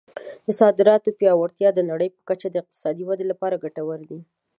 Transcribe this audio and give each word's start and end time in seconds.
د 0.45 0.47
صادراتو 0.59 1.09
پیاوړتیا 1.19 1.69
د 1.73 1.79
نړۍ 1.91 2.07
په 2.15 2.21
کچه 2.29 2.47
د 2.51 2.55
اقتصادي 2.63 3.03
ودې 3.05 3.25
لپاره 3.31 3.61
ګټور 3.63 3.99
دی. 4.09 4.19